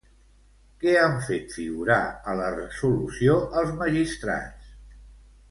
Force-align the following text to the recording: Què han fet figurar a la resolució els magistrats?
Què 0.83 0.93
han 1.01 1.17
fet 1.27 1.53
figurar 1.57 1.97
a 2.33 2.33
la 2.41 2.49
resolució 2.57 3.37
els 3.63 3.77
magistrats? 3.85 4.75